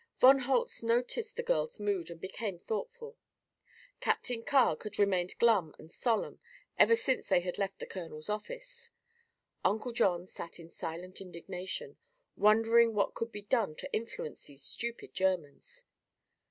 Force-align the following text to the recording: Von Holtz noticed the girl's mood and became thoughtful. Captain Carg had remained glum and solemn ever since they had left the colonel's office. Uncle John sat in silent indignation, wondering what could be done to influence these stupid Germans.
Von 0.19 0.39
Holtz 0.47 0.81
noticed 0.81 1.35
the 1.35 1.43
girl's 1.43 1.79
mood 1.79 2.09
and 2.09 2.19
became 2.19 2.57
thoughtful. 2.57 3.19
Captain 3.99 4.41
Carg 4.41 4.81
had 4.81 4.97
remained 4.97 5.37
glum 5.37 5.75
and 5.77 5.91
solemn 5.91 6.39
ever 6.79 6.95
since 6.95 7.27
they 7.27 7.41
had 7.41 7.59
left 7.59 7.77
the 7.77 7.85
colonel's 7.85 8.27
office. 8.27 8.89
Uncle 9.63 9.91
John 9.91 10.25
sat 10.25 10.59
in 10.59 10.71
silent 10.71 11.21
indignation, 11.21 11.97
wondering 12.35 12.95
what 12.95 13.13
could 13.13 13.31
be 13.31 13.43
done 13.43 13.75
to 13.75 13.93
influence 13.93 14.45
these 14.47 14.63
stupid 14.63 15.13
Germans. 15.13 15.85